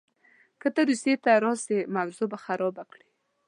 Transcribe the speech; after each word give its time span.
که 0.61 0.67
ته 0.75 0.81
روسیې 0.89 1.15
ته 1.23 1.31
راسې 1.45 1.77
وضع 1.93 2.25
به 2.31 2.37
خرابه 2.43 2.83
کړې. 2.91 3.07